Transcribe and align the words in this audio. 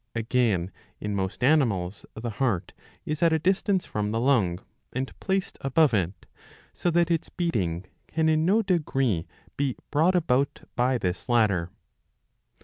Again 0.15 0.71
in 0.99 1.15
most 1.15 1.43
animals 1.43 2.07
the 2.15 2.31
heart 2.31 2.73
is 3.05 3.21
at 3.21 3.31
a 3.31 3.37
distance 3.37 3.85
from 3.85 4.09
the 4.09 4.19
lung 4.19 4.57
and 4.91 5.13
placed 5.19 5.59
above 5.61 5.93
it;^ 5.93 6.13
so 6.73 6.89
that 6.89 7.11
its 7.11 7.29
beating 7.29 7.85
can 8.07 8.27
in 8.27 8.43
no 8.43 8.63
degree 8.63 9.27
be 9.57 9.75
brought 9.91 10.15
about 10.15 10.63
by 10.75 10.97
this 10.97 11.29
latter. 11.29 11.69